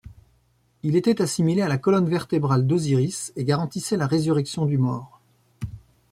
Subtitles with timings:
[0.81, 5.21] Il était assimilé à la colonne vertébrale d'Osiris et garantissait la résurrection du mort.